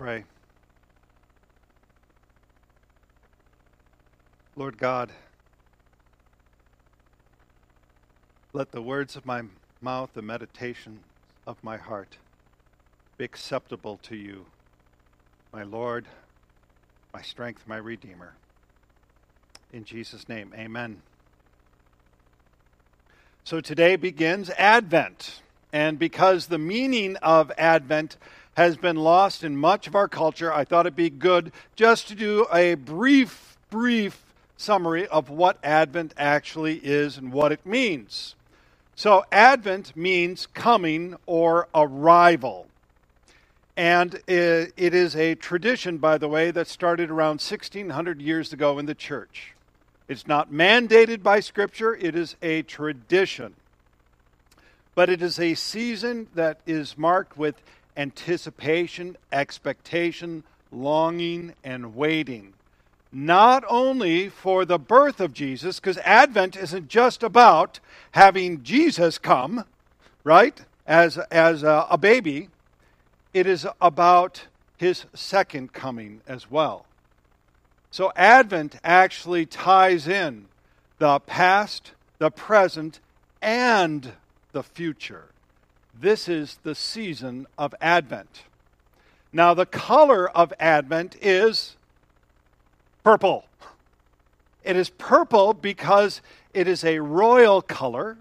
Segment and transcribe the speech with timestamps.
[0.00, 0.24] pray.
[4.56, 5.12] Lord God,
[8.54, 9.42] let the words of my
[9.82, 11.00] mouth, the meditation
[11.46, 12.16] of my heart,
[13.18, 14.46] be acceptable to you,
[15.52, 16.06] my Lord,
[17.12, 18.32] my strength, my Redeemer.
[19.70, 21.02] In Jesus' name, amen.
[23.44, 25.42] So today begins Advent.
[25.74, 28.16] And because the meaning of Advent
[28.60, 32.14] has been lost in much of our culture, I thought it'd be good just to
[32.14, 34.22] do a brief, brief
[34.58, 38.34] summary of what Advent actually is and what it means.
[38.94, 42.66] So, Advent means coming or arrival.
[43.78, 48.84] And it is a tradition, by the way, that started around 1600 years ago in
[48.84, 49.54] the church.
[50.06, 53.54] It's not mandated by Scripture, it is a tradition.
[54.94, 57.62] But it is a season that is marked with
[58.00, 62.54] anticipation, expectation, longing, and waiting.
[63.12, 67.78] Not only for the birth of Jesus, because Advent isn't just about
[68.12, 69.64] having Jesus come,
[70.24, 72.48] right, as, as a, a baby,
[73.34, 74.46] it is about
[74.78, 76.86] his second coming as well.
[77.90, 80.46] So Advent actually ties in
[80.98, 83.00] the past, the present,
[83.42, 84.12] and
[84.52, 85.26] the future.
[86.00, 88.44] This is the season of Advent.
[89.34, 91.76] Now, the color of Advent is
[93.04, 93.44] purple.
[94.64, 96.22] It is purple because
[96.54, 98.16] it is a royal color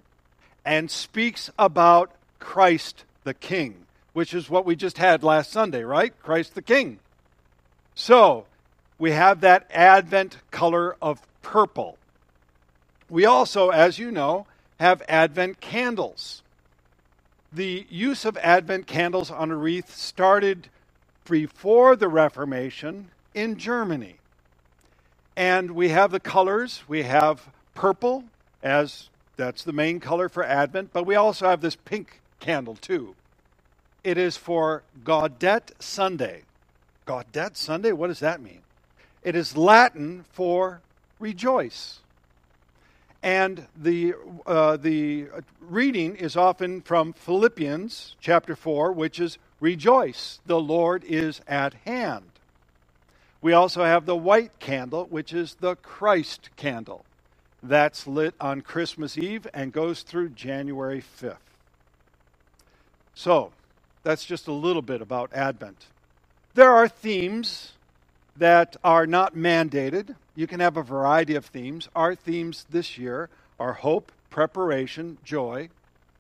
[0.66, 6.14] and speaks about Christ the King, which is what we just had last Sunday, right?
[6.22, 7.00] Christ the King.
[7.96, 8.46] So,
[8.98, 11.98] we have that Advent color of purple.
[13.10, 14.48] We also, as you know,
[14.82, 16.44] have Advent candles.
[17.52, 20.70] The use of Advent candles on a wreath started
[21.28, 24.18] before the Reformation in Germany.
[25.36, 26.84] And we have the colors.
[26.88, 28.26] We have purple,
[28.62, 33.16] as that's the main color for Advent, but we also have this pink candle too.
[34.04, 36.44] It is for Gaudete Sunday.
[37.08, 37.92] Gaudete Sunday?
[37.94, 38.62] What does that mean?
[39.24, 40.82] It is Latin for
[41.20, 42.00] rejoice.
[43.22, 44.14] And the,
[44.46, 45.28] uh, the
[45.60, 52.26] reading is often from Philippians chapter 4, which is rejoice, the Lord is at hand.
[53.42, 57.06] We also have the white candle, which is the Christ candle.
[57.62, 61.38] That's lit on Christmas Eve and goes through January 5th.
[63.14, 63.52] So,
[64.04, 65.88] that's just a little bit about Advent.
[66.54, 67.74] There are themes
[68.40, 70.16] that are not mandated.
[70.36, 71.90] You can have a variety of themes.
[71.94, 73.30] Our themes this year
[73.60, 75.70] are hope, preparation, joy,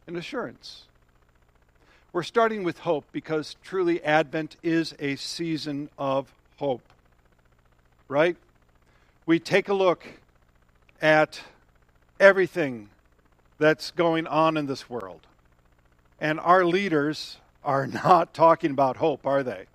[0.05, 0.83] and assurance.
[2.11, 6.81] We're starting with hope because truly Advent is a season of hope.
[8.09, 8.35] Right?
[9.25, 10.05] We take a look
[11.01, 11.39] at
[12.19, 12.89] everything
[13.59, 15.21] that's going on in this world.
[16.19, 19.65] And our leaders are not talking about hope, are they?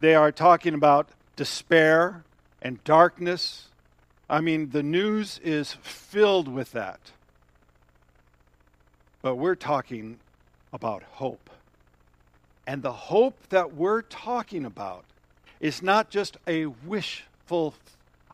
[0.00, 2.24] They are talking about despair
[2.62, 3.68] and darkness.
[4.28, 7.00] I mean, the news is filled with that.
[9.22, 10.18] But we're talking
[10.72, 11.50] about hope.
[12.66, 15.04] And the hope that we're talking about
[15.60, 17.74] is not just a wishful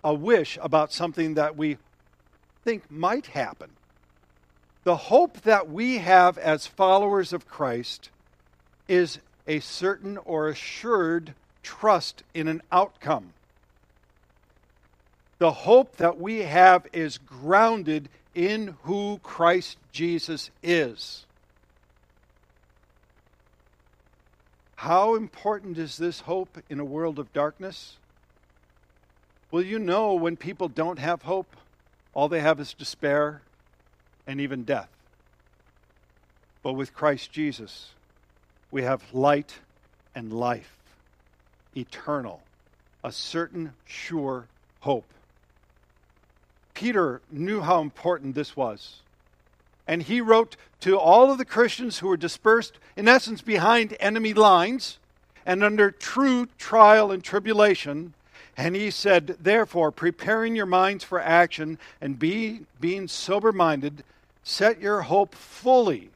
[0.02, 1.76] a wish about something that we
[2.64, 3.70] think might happen.
[4.84, 8.10] The hope that we have as followers of Christ
[8.88, 13.32] is a certain or assured trust in an outcome.
[15.38, 21.24] The hope that we have is grounded in who Christ Jesus is.
[24.76, 27.96] How important is this hope in a world of darkness?
[29.50, 31.56] Well, you know when people don't have hope,
[32.14, 33.42] all they have is despair
[34.26, 34.88] and even death.
[36.62, 37.90] But with Christ Jesus,
[38.70, 39.58] we have light
[40.14, 40.79] and life
[41.76, 42.42] eternal,
[43.02, 44.46] a certain sure
[44.80, 45.06] hope.
[46.74, 49.00] Peter knew how important this was.
[49.86, 54.32] And he wrote to all of the Christians who were dispersed, in essence, behind enemy
[54.34, 54.98] lines
[55.44, 58.14] and under true trial and tribulation.
[58.56, 64.04] And he said, Therefore, preparing your minds for action and be, being sober minded,
[64.42, 66.10] set your hope fully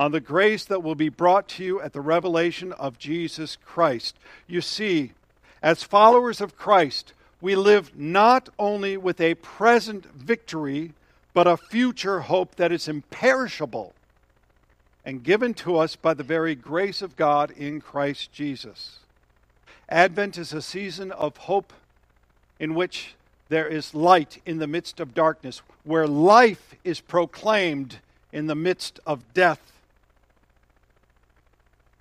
[0.00, 4.16] on the grace that will be brought to you at the revelation of Jesus Christ.
[4.46, 5.12] You see,
[5.62, 10.94] as followers of Christ, we live not only with a present victory,
[11.34, 13.92] but a future hope that is imperishable
[15.04, 19.00] and given to us by the very grace of God in Christ Jesus.
[19.90, 21.74] Advent is a season of hope
[22.58, 23.16] in which
[23.50, 27.98] there is light in the midst of darkness, where life is proclaimed
[28.32, 29.60] in the midst of death.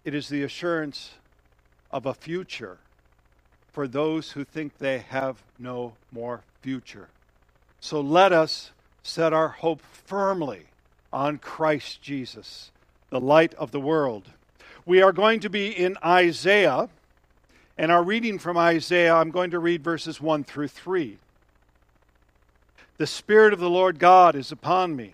[0.09, 1.11] It is the assurance
[1.91, 2.79] of a future
[3.71, 7.09] for those who think they have no more future.
[7.79, 8.71] So let us
[9.03, 10.63] set our hope firmly
[11.13, 12.71] on Christ Jesus,
[13.11, 14.31] the light of the world.
[14.83, 16.89] We are going to be in Isaiah,
[17.77, 21.19] and our reading from Isaiah, I'm going to read verses 1 through 3.
[22.97, 25.13] The Spirit of the Lord God is upon me,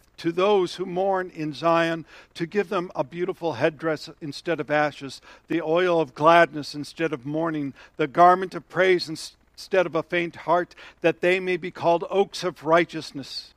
[0.21, 5.19] to those who mourn in Zion, to give them a beautiful headdress instead of ashes,
[5.47, 10.35] the oil of gladness instead of mourning, the garment of praise instead of a faint
[10.35, 13.55] heart, that they may be called oaks of righteousness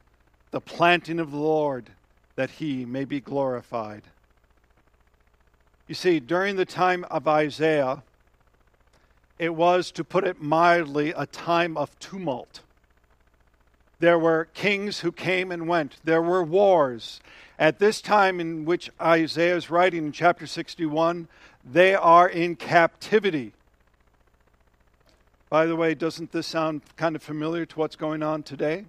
[0.53, 1.91] the planting of the Lord,
[2.35, 4.05] that he may be glorified.
[5.87, 8.03] You see, during the time of Isaiah,
[9.39, 12.61] it was, to put it mildly, a time of tumult.
[14.05, 17.23] There were kings who came and went, there were wars.
[17.59, 21.27] At this time in which Isaiah is writing in chapter 61,
[21.65, 23.55] they are in captivity.
[25.49, 28.85] By the way, doesn't this sound kind of familiar to what's going on today?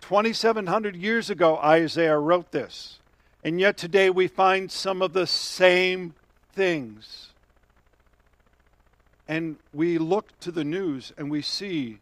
[0.00, 2.98] 2,700 years ago, Isaiah wrote this.
[3.44, 6.14] And yet today we find some of the same
[6.52, 7.28] things.
[9.28, 12.00] And we look to the news and we see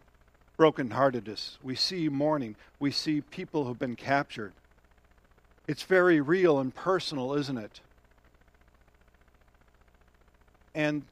[0.59, 1.59] brokenheartedness.
[1.63, 2.57] We see mourning.
[2.81, 4.53] We see people who've been captured.
[5.67, 7.81] It's very real and personal, isn't it?
[10.75, 11.03] And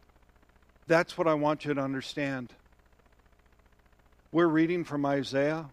[0.87, 2.53] that's what I want you to understand.
[4.33, 5.67] We're reading from Isaiah.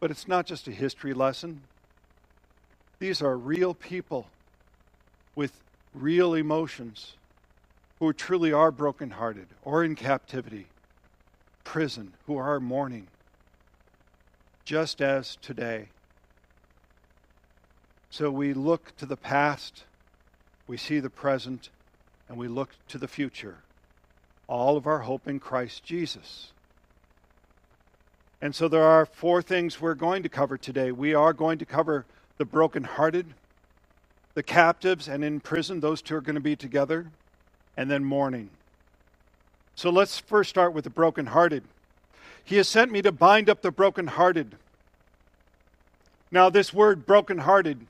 [0.00, 1.62] But it's not just a history lesson.
[2.98, 4.28] These are real people
[5.34, 5.52] with
[5.94, 7.14] real emotions
[8.00, 10.66] who truly are brokenhearted or in captivity,
[11.64, 13.08] prison, who are mourning,
[14.64, 15.88] just as today.
[18.10, 19.84] So we look to the past,
[20.66, 21.70] we see the present,
[22.28, 23.58] and we look to the future.
[24.46, 26.52] All of our hope in Christ Jesus.
[28.40, 30.92] And so there are four things we're going to cover today.
[30.92, 32.04] We are going to cover
[32.36, 33.32] the brokenhearted,
[34.34, 35.80] the captives, and in prison.
[35.80, 37.10] Those two are going to be together.
[37.76, 38.50] And then mourning.
[39.74, 41.64] So let's first start with the brokenhearted.
[42.44, 44.56] He has sent me to bind up the brokenhearted.
[46.30, 47.86] Now, this word brokenhearted,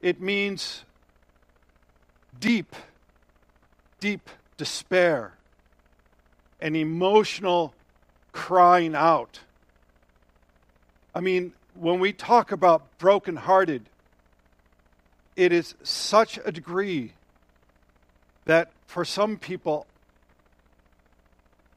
[0.00, 0.84] it means
[2.38, 2.74] deep,
[4.00, 5.34] deep despair,
[6.60, 7.74] an emotional
[8.32, 9.40] crying out.
[11.14, 13.82] I mean, when we talk about brokenhearted,
[15.36, 17.12] it is such a degree
[18.46, 19.86] that for some people,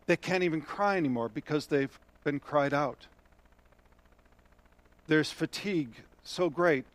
[0.10, 3.06] they can't even cry anymore because they've been cried out.
[5.06, 6.86] There's fatigue so great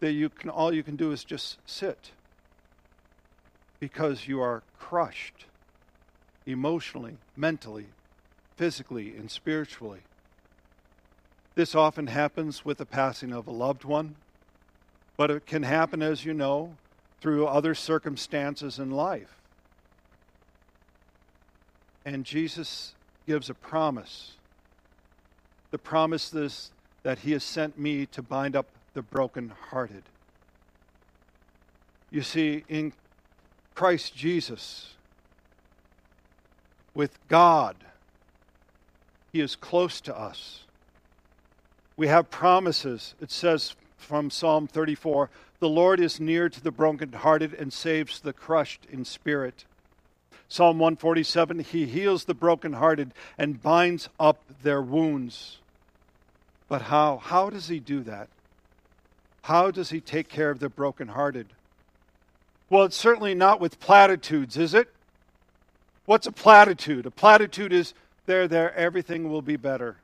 [0.00, 2.10] that you can all you can do is just sit
[3.80, 5.46] because you are crushed
[6.44, 7.86] emotionally, mentally,
[8.58, 10.00] physically and spiritually.
[11.54, 14.16] This often happens with the passing of a loved one,
[15.16, 16.76] but it can happen, as you know,
[17.18, 19.41] through other circumstances in life.
[22.04, 22.94] And Jesus
[23.26, 24.32] gives a promise.
[25.70, 26.70] The promise is
[27.02, 30.02] that He has sent me to bind up the brokenhearted.
[32.10, 32.92] You see, in
[33.74, 34.94] Christ Jesus,
[36.94, 37.76] with God,
[39.32, 40.64] he is close to us.
[41.96, 43.14] We have promises.
[43.20, 45.30] It says from Psalm 34
[45.60, 49.64] The Lord is near to the brokenhearted and saves the crushed in spirit.
[50.52, 55.60] Psalm 147 He heals the brokenhearted and binds up their wounds.
[56.68, 57.16] But how?
[57.16, 58.28] How does He do that?
[59.40, 61.46] How does He take care of the brokenhearted?
[62.68, 64.92] Well, it's certainly not with platitudes, is it?
[66.04, 67.06] What's a platitude?
[67.06, 67.94] A platitude is
[68.26, 69.96] there, there, everything will be better.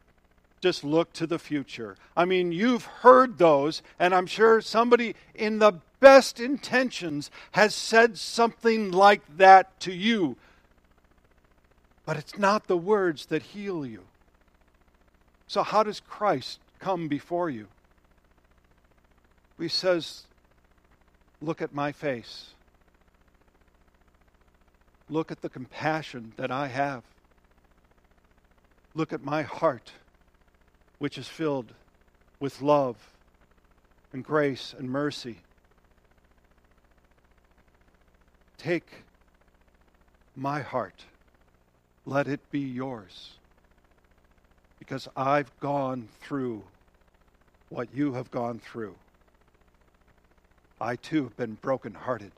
[0.62, 1.94] Just look to the future.
[2.16, 8.18] I mean, you've heard those, and I'm sure somebody in the best intentions has said
[8.18, 10.36] something like that to you.
[12.04, 14.04] But it's not the words that heal you.
[15.46, 17.66] So, how does Christ come before you.
[19.58, 20.24] He says,
[21.40, 22.50] Look at my face.
[25.08, 27.02] Look at the compassion that I have.
[28.94, 29.92] Look at my heart,
[30.98, 31.72] which is filled
[32.40, 32.96] with love
[34.12, 35.38] and grace and mercy.
[38.58, 39.04] Take
[40.36, 41.04] my heart,
[42.04, 43.38] let it be yours,
[44.78, 46.64] because I've gone through
[47.68, 48.96] what you have gone through.
[50.80, 52.32] I too have been brokenhearted.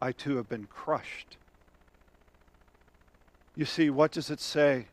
[0.00, 1.36] I too have been crushed.
[3.56, 4.86] You see, what does it say?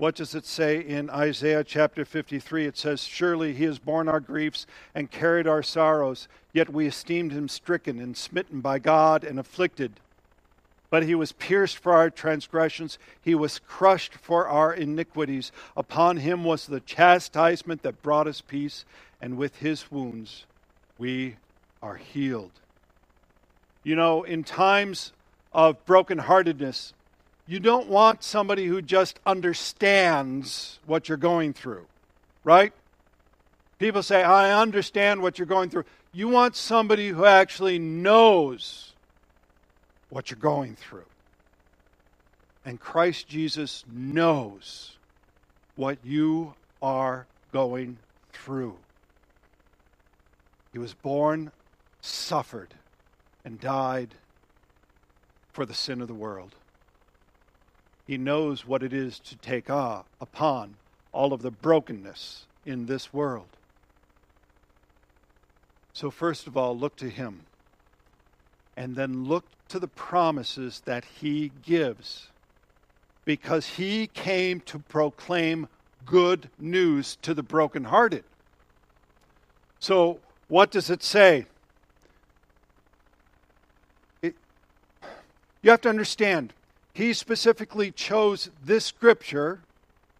[0.00, 2.64] What does it say in Isaiah chapter 53?
[2.64, 7.32] It says, Surely he has borne our griefs and carried our sorrows, yet we esteemed
[7.32, 10.00] him stricken and smitten by God and afflicted.
[10.88, 15.52] But he was pierced for our transgressions, he was crushed for our iniquities.
[15.76, 18.86] Upon him was the chastisement that brought us peace,
[19.20, 20.46] and with his wounds
[20.96, 21.36] we
[21.82, 22.52] are healed.
[23.84, 25.12] You know, in times
[25.52, 26.94] of brokenheartedness,
[27.50, 31.84] you don't want somebody who just understands what you're going through,
[32.44, 32.72] right?
[33.80, 35.82] People say, I understand what you're going through.
[36.12, 38.92] You want somebody who actually knows
[40.10, 41.06] what you're going through.
[42.64, 44.96] And Christ Jesus knows
[45.74, 47.98] what you are going
[48.32, 48.76] through.
[50.72, 51.50] He was born
[52.00, 52.74] suffered
[53.44, 54.14] and died
[55.52, 56.54] for the sin of the world.
[58.10, 60.74] He knows what it is to take upon
[61.12, 63.46] all of the brokenness in this world.
[65.92, 67.42] So, first of all, look to Him.
[68.76, 72.26] And then look to the promises that He gives.
[73.24, 75.68] Because He came to proclaim
[76.04, 78.24] good news to the brokenhearted.
[79.78, 81.46] So, what does it say?
[84.20, 86.54] You have to understand,
[86.92, 89.60] he specifically chose this scripture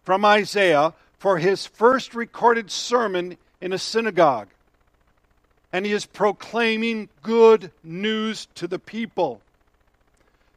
[0.03, 4.47] from Isaiah for his first recorded sermon in a synagogue.
[5.73, 9.41] And he is proclaiming good news to the people.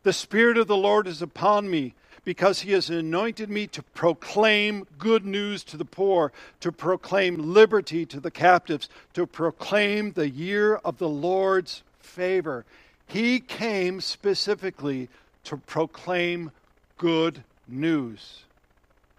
[0.03, 1.95] The Spirit of the Lord is upon me
[2.25, 8.07] because he has anointed me to proclaim good news to the poor, to proclaim liberty
[8.07, 12.65] to the captives, to proclaim the year of the Lord's favor.
[13.07, 15.09] He came specifically
[15.45, 16.51] to proclaim
[16.99, 18.45] good news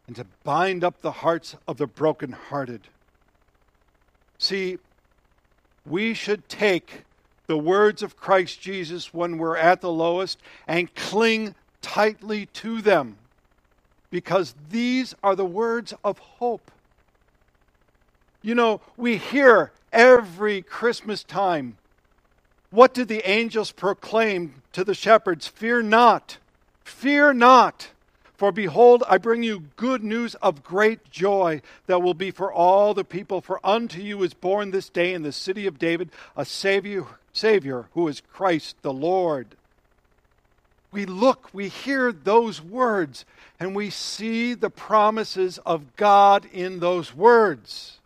[0.07, 2.81] and to bind up the hearts of the brokenhearted.
[4.37, 4.77] See,
[5.85, 7.03] we should take
[7.47, 13.17] the words of Christ Jesus when we're at the lowest and cling tightly to them
[14.09, 16.71] because these are the words of hope.
[18.41, 21.77] You know, we hear every Christmas time
[22.69, 25.47] what did the angels proclaim to the shepherds?
[25.47, 26.37] Fear not,
[26.83, 27.89] fear not.
[28.35, 32.93] For behold, I bring you good news of great joy that will be for all
[32.93, 33.39] the people.
[33.39, 37.85] For unto you is born this day in the city of David a Savior, Savior
[37.93, 39.55] who is Christ the Lord.
[40.91, 43.25] We look, we hear those words,
[43.57, 47.99] and we see the promises of God in those words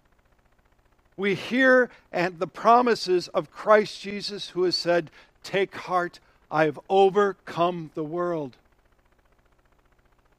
[1.19, 5.11] we hear and the promises of Christ Jesus, who has said,
[5.43, 8.55] Take heart, I have overcome the world.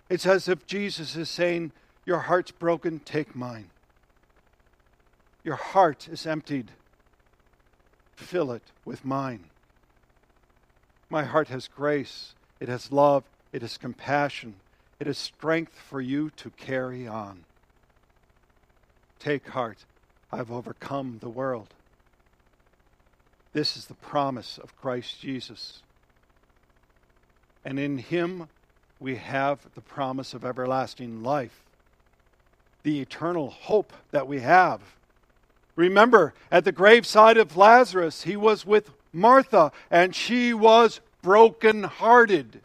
[0.09, 1.73] It's as if Jesus is saying,
[2.07, 3.69] Your heart's broken, take mine.
[5.45, 6.71] Your heart is emptied,
[8.17, 9.45] fill it with mine.
[11.11, 14.55] My heart has grace, it has love, it has compassion,
[14.99, 17.45] it has strength for you to carry on.
[19.19, 19.85] Take heart.
[20.33, 21.75] I've overcome the world.
[23.53, 25.83] This is the promise of Christ Jesus.
[27.65, 28.49] And in him
[29.01, 31.65] we have the promise of everlasting life,
[32.83, 34.81] the eternal hope that we have.
[35.75, 42.61] Remember, at the graveside of Lazarus, he was with Martha, and she was broken-hearted.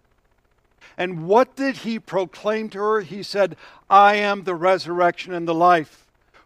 [0.98, 3.02] And what did he proclaim to her?
[3.02, 3.56] He said,
[3.90, 6.05] I am the resurrection and the life.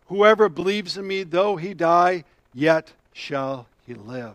[0.09, 2.23] Whoever believes in me, though he die,
[2.53, 4.33] yet shall he live.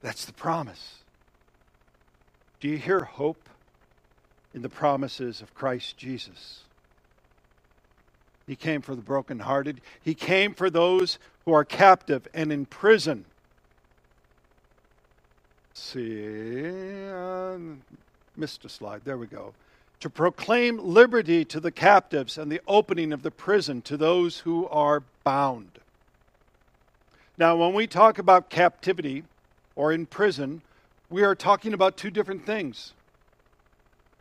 [0.00, 0.96] That's the promise.
[2.58, 3.48] Do you hear hope
[4.54, 6.62] in the promises of Christ Jesus?
[8.46, 9.82] He came for the brokenhearted.
[10.02, 13.26] He came for those who are captive and in prison.
[15.74, 17.58] See, uh,
[18.34, 19.02] missed a slide.
[19.04, 19.52] There we go.
[20.00, 24.68] To proclaim liberty to the captives and the opening of the prison to those who
[24.68, 25.78] are bound.
[27.36, 29.24] Now, when we talk about captivity
[29.76, 30.62] or in prison,
[31.10, 32.92] we are talking about two different things.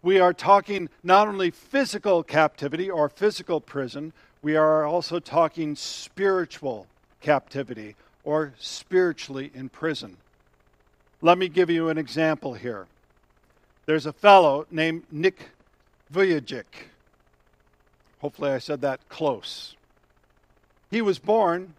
[0.01, 6.87] We are talking not only physical captivity or physical prison, we are also talking spiritual
[7.21, 10.17] captivity or spiritually in prison.
[11.21, 12.85] Let me give you an example here.
[13.87, 15.49] There's a fellow named Nick
[16.13, 16.65] Vujicic.
[18.19, 19.75] Hopefully, I said that close.
[20.89, 21.73] He was born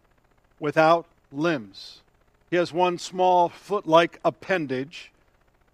[0.60, 2.02] without limbs.
[2.50, 5.12] He has one small foot like appendage,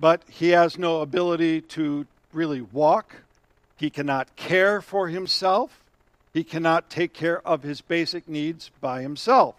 [0.01, 3.23] but he has no ability to really walk.
[3.77, 5.81] He cannot care for himself.
[6.33, 9.57] He cannot take care of his basic needs by himself.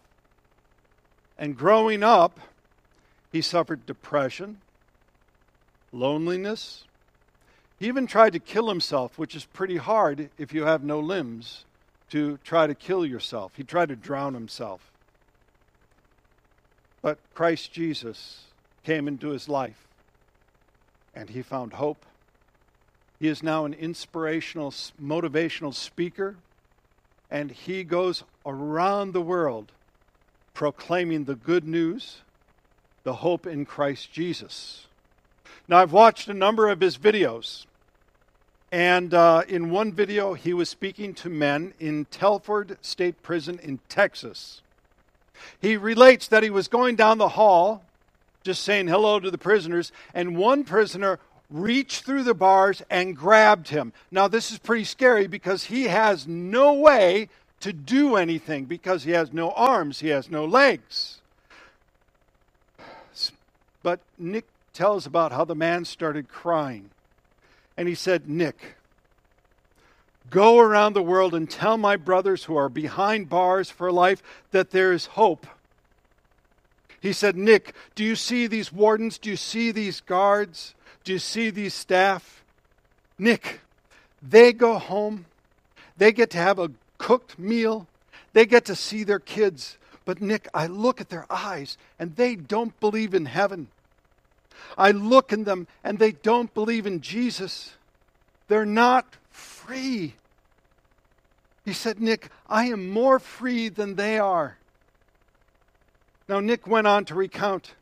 [1.38, 2.40] And growing up,
[3.32, 4.62] he suffered depression,
[5.92, 6.86] loneliness.
[7.80, 11.66] He even tried to kill himself, which is pretty hard if you have no limbs
[12.10, 13.54] to try to kill yourself.
[13.56, 14.92] He tried to drown himself.
[17.02, 18.46] But Christ Jesus
[18.84, 19.88] came into his life
[21.14, 22.06] and he found hope.
[23.20, 26.36] He is now an inspirational, motivational speaker,
[27.32, 29.72] and he goes around the world
[30.54, 32.22] proclaiming the good news,
[33.04, 34.88] the hope in Christ Jesus.
[35.68, 37.66] Now, I've watched a number of his videos,
[38.72, 43.80] and uh, in one video, he was speaking to men in Telford State Prison in
[43.90, 44.62] Texas.
[45.60, 47.84] He relates that he was going down the hall,
[48.44, 51.20] just saying hello to the prisoners, and one prisoner
[51.50, 53.92] reached through the bars and grabbed him.
[54.12, 57.30] Now, this is pretty scary because he has no way
[57.62, 61.22] to do anything because he has no arms, he has no legs.
[63.82, 64.46] But Nick
[64.76, 66.92] tells about how the man started crying.
[67.76, 68.76] And he said, Nick,
[70.30, 74.72] Go around the world and tell my brothers who are behind bars for life that
[74.72, 75.46] there is hope.
[77.00, 79.20] He said, Nick, do you see these wardens?
[79.20, 80.74] Do you see these guards?
[81.04, 82.44] Do you see these staff?
[83.20, 83.62] Nick,
[84.22, 85.26] they go home.
[85.98, 87.88] They get to have a cooked meal.
[88.34, 89.78] They get to see their kids.
[90.04, 93.68] But, Nick, I look at their eyes and they don't believe in heaven.
[94.78, 97.74] I look in them and they don't believe in Jesus.
[98.48, 100.16] They're not free.
[101.64, 104.58] He said, Nick, I am more free than they are.
[106.28, 107.74] Now, Nick went on to recount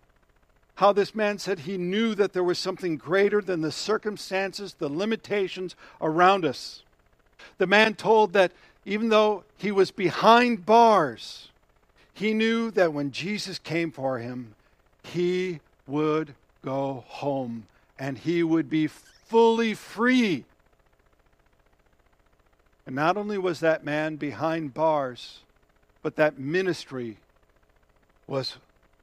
[0.75, 4.89] how this man said he knew that there was something greater than the circumstances, the
[4.89, 6.83] limitations around us.
[7.57, 8.51] The man told that
[8.85, 11.49] even though he was behind bars,
[12.13, 14.55] he knew that when Jesus came for him,
[15.03, 17.67] he would go home
[17.99, 20.45] and he would be fully free.
[22.85, 25.39] And not only was that man behind bars,
[26.01, 27.17] but that ministry
[28.27, 28.57] was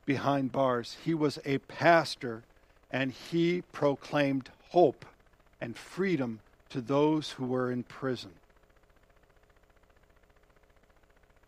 [0.05, 0.97] behind bars.
[1.05, 2.43] He was a pastor,
[2.91, 5.07] and he proclaimed hope
[5.61, 8.33] and freedom to those who were in prison.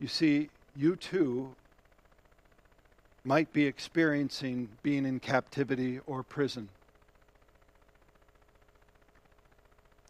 [0.01, 1.55] You see, you too
[3.25, 6.69] might be experiencing being in captivity or prison.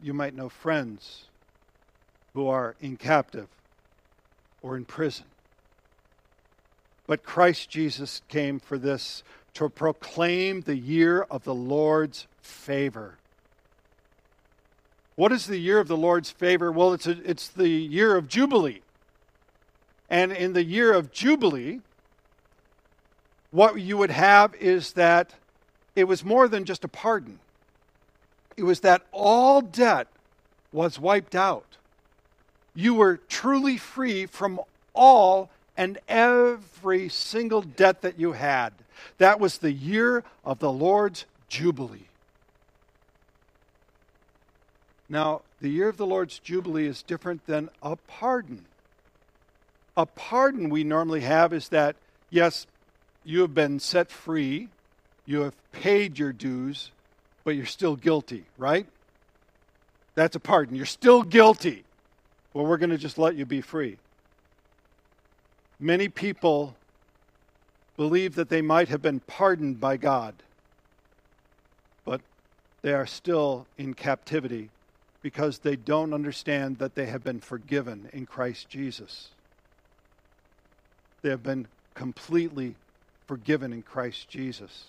[0.03, 1.27] You might know friends
[2.35, 3.49] who are in captive
[4.63, 5.27] or in prison.
[7.07, 9.23] But Christ Jesus came for this
[9.55, 13.19] to proclaim the year of the Lord's favor.
[15.15, 16.73] What is the year of the Lord's favor?
[16.73, 18.81] Well, it's, a, it's the year of Jubilee.
[20.09, 21.81] And in the year of Jubilee,
[23.53, 25.33] what you would have is that
[25.95, 27.39] it was more than just a pardon,
[28.57, 30.09] it was that all debt
[30.73, 31.73] was wiped out
[32.75, 34.61] you were truly free from
[34.95, 38.73] all and every single debt that you had.
[39.19, 42.09] That was the year of the Lord's Jubilee.
[45.09, 48.65] Now, the year of the Lord's Jubilee is different than a pardon.
[49.97, 51.97] A pardon we normally have is that,
[52.31, 52.67] yes,
[53.25, 54.69] you have been set free,
[55.27, 56.91] you have paid your dues,
[57.45, 58.87] but you're still guilty, right?
[60.15, 60.77] That's a pardon.
[60.77, 61.85] You're still guilty.
[62.53, 63.99] Well, we're going to just let you be free.
[65.81, 66.77] Many people
[67.97, 70.35] believe that they might have been pardoned by God,
[72.05, 72.21] but
[72.83, 74.71] they are still in captivity
[75.23, 79.31] because they don't understand that they have been forgiven in Christ Jesus.
[81.23, 82.75] They have been completely
[83.33, 84.89] forgiven in Christ Jesus.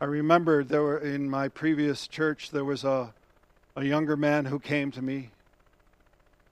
[0.00, 3.14] I remember there were in my previous church there was a
[3.76, 5.30] a younger man who came to me,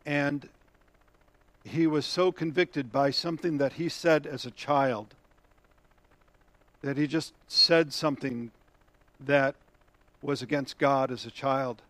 [0.06, 0.48] and
[1.64, 5.16] he was so convicted by something that he said as a child
[6.82, 8.52] that he just said something
[9.18, 9.56] that
[10.22, 11.82] was against God as a child.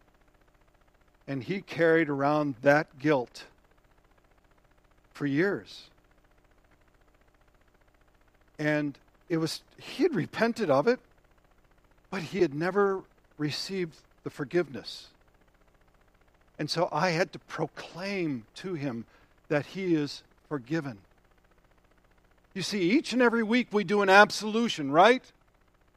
[1.27, 3.45] And he carried around that guilt
[5.13, 5.91] for years.
[8.59, 11.01] And it was, he had repented of it,
[12.11, 13.03] but he had never
[13.37, 15.09] received the forgiveness.
[16.59, 19.05] And so I had to proclaim to him
[19.49, 20.99] that he is forgiven.
[22.55, 25.23] You see, each and every week we do an absolution, right?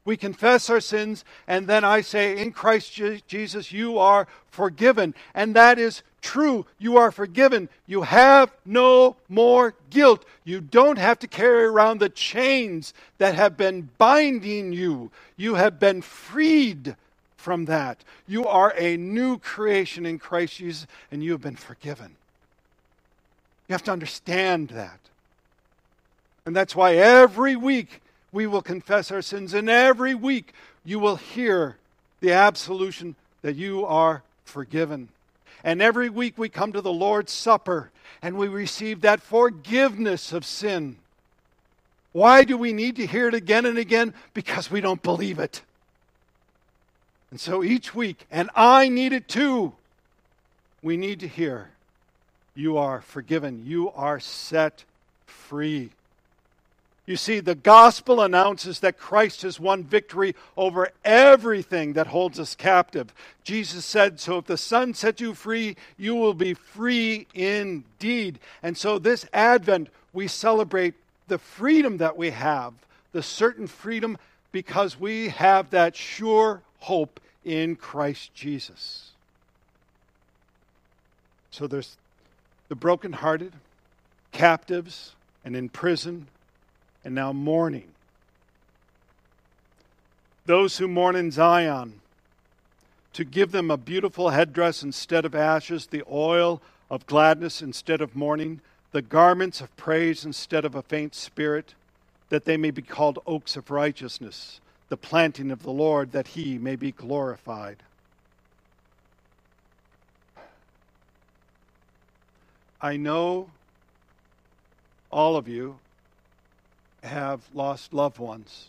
[0.04, 5.14] We confess our sins, and then I say, In Christ Jesus, you are forgiven.
[5.32, 6.66] And that is true.
[6.78, 7.68] You are forgiven.
[7.86, 10.24] You have no more guilt.
[10.44, 15.12] You don't have to carry around the chains that have been binding you.
[15.36, 16.96] You have been freed
[17.36, 18.02] from that.
[18.26, 22.16] You are a new creation in Christ Jesus, and you have been forgiven.
[23.68, 24.98] You have to understand that.
[26.44, 28.01] And that's why every week
[28.32, 30.52] we will confess our sins, and every week
[30.84, 31.76] you will hear
[32.20, 35.08] the absolution that you are forgiven.
[35.64, 37.90] And every week we come to the Lord's Supper
[38.20, 40.96] and we receive that forgiveness of sin.
[42.12, 44.14] Why do we need to hear it again and again?
[44.34, 45.62] Because we don't believe it.
[47.30, 49.72] And so each week, and I need it too,
[50.82, 51.70] we need to hear
[52.54, 54.84] you are forgiven, you are set
[55.24, 55.90] free.
[57.04, 62.54] You see, the gospel announces that Christ has won victory over everything that holds us
[62.54, 63.12] captive.
[63.42, 68.38] Jesus said, So if the Son set you free, you will be free indeed.
[68.62, 70.94] And so this Advent, we celebrate
[71.26, 72.72] the freedom that we have,
[73.10, 74.16] the certain freedom,
[74.52, 79.10] because we have that sure hope in Christ Jesus.
[81.50, 81.96] So there's
[82.68, 83.52] the brokenhearted,
[84.30, 86.28] captives, and in prison
[87.04, 87.88] and now mourning.
[90.46, 92.00] Those who mourn in Zion,
[93.12, 98.16] to give them a beautiful headdress instead of ashes, the oil of gladness instead of
[98.16, 98.60] mourning,
[98.92, 101.74] the garments of praise instead of a faint spirit,
[102.28, 106.58] that they may be called oaks of righteousness, the planting of the Lord, that he
[106.58, 107.82] may be glorified.
[112.80, 113.50] I know
[115.10, 115.78] all of you
[117.02, 118.68] have lost loved ones,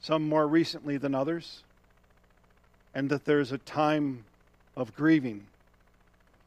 [0.00, 1.62] some more recently than others,
[2.94, 4.24] and that there's a time
[4.76, 5.44] of grieving,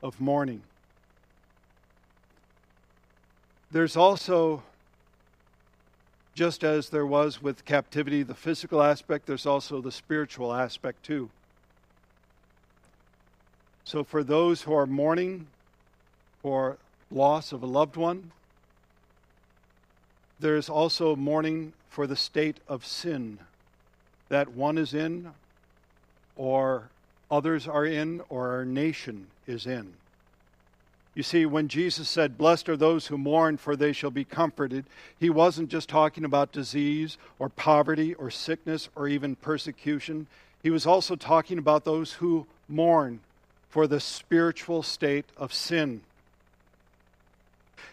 [0.01, 0.61] of mourning.
[3.71, 4.63] There's also,
[6.35, 11.29] just as there was with captivity, the physical aspect, there's also the spiritual aspect too.
[13.83, 15.47] So, for those who are mourning
[16.41, 16.77] for
[17.09, 18.31] loss of a loved one,
[20.39, 23.39] there's also mourning for the state of sin
[24.29, 25.31] that one is in,
[26.35, 26.89] or
[27.31, 29.93] others are in, or our nation is in.
[31.15, 34.85] You see, when Jesus said, Blessed are those who mourn, for they shall be comforted,
[35.19, 40.27] he wasn't just talking about disease or poverty or sickness or even persecution.
[40.61, 43.21] He was also talking about those who mourn
[43.69, 46.01] for the spiritual state of sin.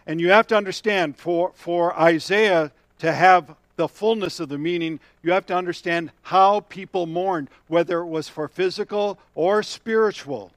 [0.07, 5.01] And you have to understand, for, for Isaiah to have the fullness of the meaning,
[5.23, 10.53] you have to understand how people mourned, whether it was for physical or spiritual.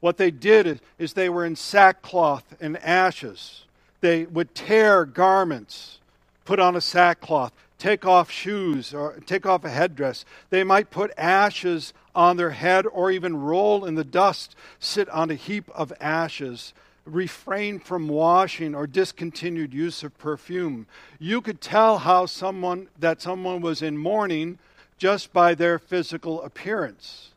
[0.00, 3.64] What they did is, is they were in sackcloth and ashes.
[4.00, 5.98] They would tear garments,
[6.44, 10.24] put on a sackcloth, take off shoes, or take off a headdress.
[10.50, 15.30] They might put ashes on their head or even roll in the dust, sit on
[15.30, 20.86] a heap of ashes refrain from washing or discontinued use of perfume.
[21.18, 24.58] You could tell how someone that someone was in mourning
[24.98, 27.30] just by their physical appearance.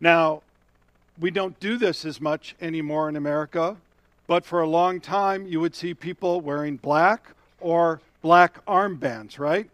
[0.00, 0.42] Now,
[1.18, 3.76] we don't do this as much anymore in America,
[4.26, 7.30] but for a long time you would see people wearing black
[7.60, 9.68] or black armbands, right?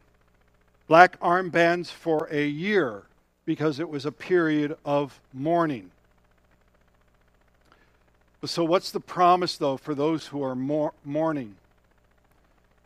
[0.87, 3.03] Black armbands for a year
[3.45, 5.91] because it was a period of mourning.
[8.45, 11.57] So, what's the promise, though, for those who are mourning?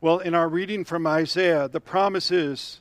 [0.01, 2.81] Well, in our reading from Isaiah, the promise is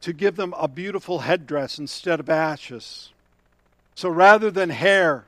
[0.00, 3.10] to give them a beautiful headdress instead of ashes.
[3.94, 5.26] So, rather than hair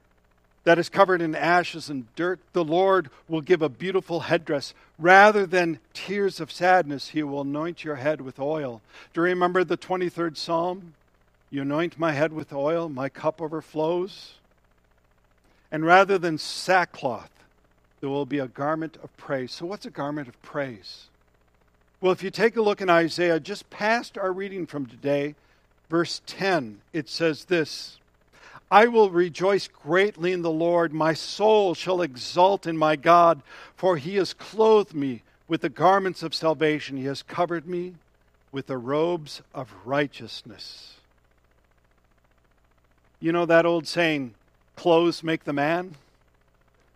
[0.64, 4.75] that is covered in ashes and dirt, the Lord will give a beautiful headdress.
[4.99, 8.83] Rather than tears of sadness, He will anoint your head with oil.
[9.14, 10.94] Do you remember the 23rd Psalm?
[11.51, 14.35] You anoint my head with oil, my cup overflows.
[15.70, 17.31] And rather than sackcloth,
[18.00, 19.52] there will be a garment of praise.
[19.52, 21.07] So, what's a garment of praise?
[22.00, 25.35] Well, if you take a look in Isaiah, just past our reading from today,
[25.90, 27.98] verse 10, it says this
[28.70, 30.92] I will rejoice greatly in the Lord.
[30.92, 33.42] My soul shall exult in my God,
[33.74, 36.96] for he has clothed me with the garments of salvation.
[36.96, 37.94] He has covered me
[38.52, 40.96] with the robes of righteousness.
[43.20, 44.35] You know that old saying,
[44.79, 45.97] clothes make the man?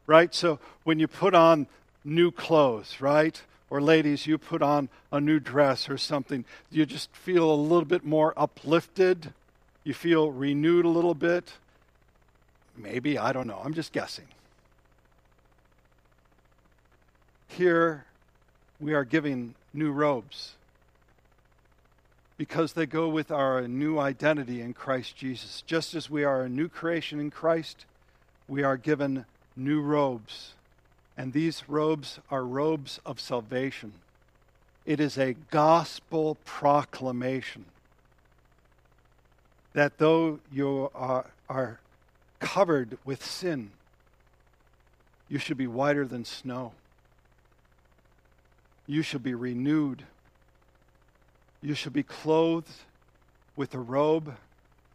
[0.06, 0.32] Right?
[0.34, 1.66] So when you put on
[2.04, 3.42] new clothes, right?
[3.70, 7.84] Or ladies, you put on a new dress or something, you just feel a little
[7.84, 9.32] bit more uplifted.
[9.82, 11.54] You feel renewed a little bit.
[12.76, 13.60] Maybe, I don't know.
[13.64, 14.26] I'm just guessing.
[17.48, 18.04] Here,
[18.80, 20.54] we are giving new robes
[22.36, 25.62] because they go with our new identity in Christ Jesus.
[25.66, 27.84] Just as we are a new creation in Christ,
[28.48, 29.24] we are given
[29.56, 30.54] new robes.
[31.16, 33.92] And these robes are robes of salvation.
[34.84, 37.66] It is a gospel proclamation
[39.74, 41.80] that though you are, are
[42.40, 43.70] covered with sin,
[45.28, 46.72] you should be whiter than snow.
[48.86, 50.02] You shall be renewed.
[51.62, 52.72] You shall be clothed
[53.56, 54.34] with a robe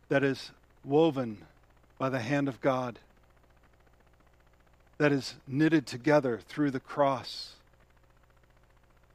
[0.10, 0.52] that is
[0.84, 1.40] woven
[1.98, 3.00] by the hand of God,
[4.98, 7.54] that is knitted together through the cross,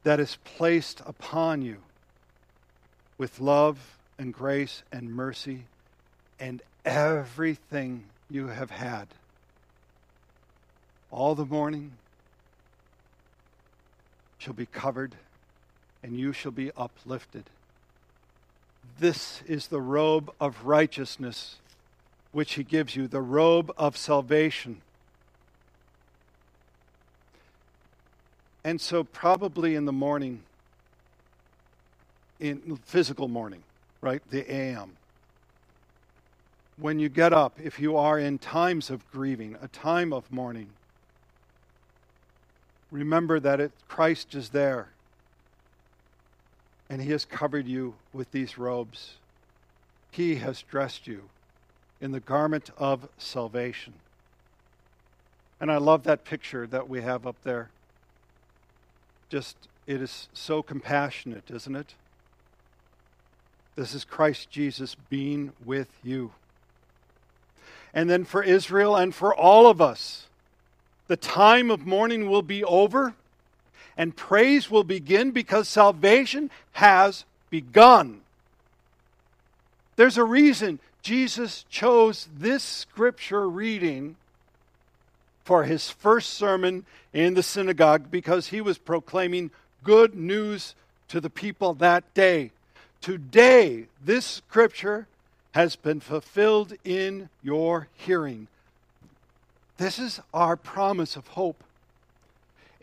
[0.03, 1.77] that is placed upon you
[3.17, 5.65] with love and grace and mercy
[6.39, 9.07] and everything you have had
[11.13, 11.91] all the mourning
[14.39, 15.15] shall be covered,
[16.03, 17.45] and you shall be uplifted.
[18.99, 21.55] This is the robe of righteousness
[22.31, 24.81] which he gives you, the robe of salvation.
[28.63, 30.41] And so, probably in the morning,
[32.39, 33.63] in physical morning,
[34.01, 34.91] right, the AM,
[36.77, 40.69] when you get up, if you are in times of grieving, a time of mourning,
[42.89, 44.92] remember that it, Christ is there.
[46.93, 49.15] And he has covered you with these robes.
[50.11, 51.23] He has dressed you
[51.99, 53.93] in the garment of salvation.
[55.59, 57.71] And I love that picture that we have up there.
[59.27, 61.95] Just, it is so compassionate, isn't it?
[63.75, 66.33] This is Christ Jesus being with you.
[67.91, 70.27] And then for Israel and for all of us,
[71.07, 73.15] the time of mourning will be over
[73.97, 78.21] and praise will begin because salvation has begun.
[79.95, 84.15] There's a reason Jesus chose this scripture reading
[85.43, 89.51] for his first sermon in the synagogue because he was proclaiming
[89.83, 90.73] good news
[91.09, 92.51] to the people that day.
[93.01, 95.07] Today, this scripture
[95.51, 98.47] has been fulfilled in your hearing.
[99.77, 101.63] This is our promise of hope.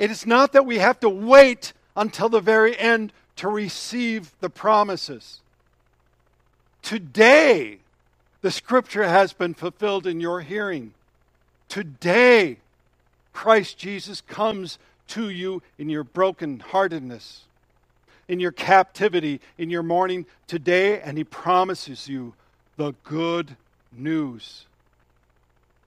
[0.01, 4.49] It is not that we have to wait until the very end to receive the
[4.49, 5.41] promises.
[6.81, 7.81] Today,
[8.41, 10.95] the scripture has been fulfilled in your hearing.
[11.69, 12.57] Today,
[13.35, 17.41] Christ Jesus comes to you in your brokenheartedness,
[18.27, 22.33] in your captivity, in your mourning today, and He promises you
[22.79, 23.55] the good
[23.93, 24.65] news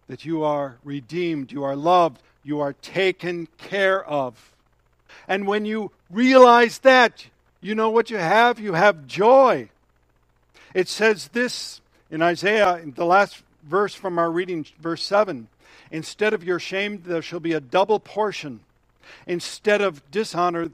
[0.06, 4.54] that you are redeemed, you are loved, you are taken care of.
[5.28, 7.28] And when you realize that,
[7.62, 8.60] you know what you have?
[8.60, 9.70] You have joy.
[10.74, 15.48] It says this in Isaiah, in the last verse from our reading, verse 7
[15.92, 18.62] Instead of your shame, there shall be a double portion.
[19.28, 20.72] Instead of dishonor,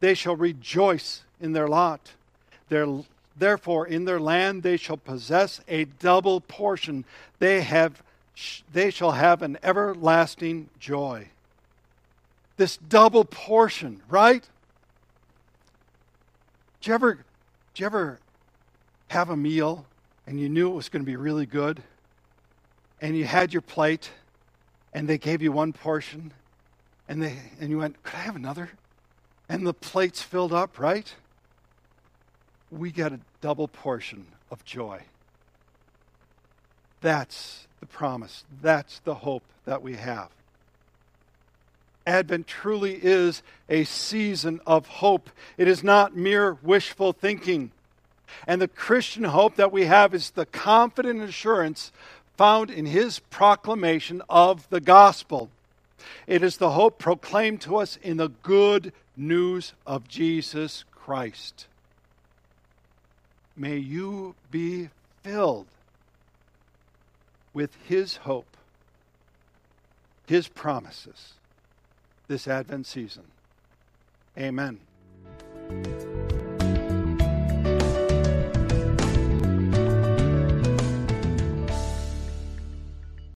[0.00, 2.12] they shall rejoice in their lot.
[2.68, 2.86] Their,
[3.36, 7.04] therefore, in their land they shall possess a double portion.
[7.38, 8.02] They have
[8.72, 11.28] they shall have an everlasting joy.
[12.56, 14.42] This double portion, right?
[16.80, 18.20] Did you ever, did you ever
[19.08, 19.86] have a meal
[20.26, 21.82] and you knew it was going to be really good?
[23.00, 24.10] And you had your plate
[24.92, 26.32] and they gave you one portion
[27.08, 28.70] and, they, and you went, Could I have another?
[29.48, 31.12] And the plate's filled up, right?
[32.70, 35.02] We get a double portion of joy.
[37.00, 38.44] That's the promise.
[38.60, 40.30] That's the hope that we have.
[42.06, 45.30] Advent truly is a season of hope.
[45.58, 47.70] It is not mere wishful thinking.
[48.46, 51.92] And the Christian hope that we have is the confident assurance
[52.36, 55.50] found in his proclamation of the gospel.
[56.26, 61.66] It is the hope proclaimed to us in the good news of Jesus Christ.
[63.56, 64.88] May you be
[65.22, 65.66] filled
[67.52, 68.56] with his hope,
[70.26, 71.34] his promises
[72.28, 73.24] this Advent season.
[74.36, 74.78] Amen.